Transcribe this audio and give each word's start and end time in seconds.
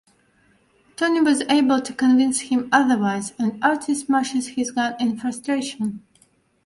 Tony 0.95 1.21
was 1.21 1.41
able 1.47 1.79
to 1.79 1.93
convince 1.93 2.39
him 2.39 2.69
otherwise 2.71 3.33
and 3.37 3.63
Artie 3.63 3.93
smashes 3.93 4.47
his 4.47 4.71
gun 4.71 4.95
in 4.99 5.15
frustration. 5.15 6.01